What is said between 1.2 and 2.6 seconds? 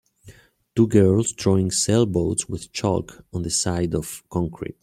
drawing sailboats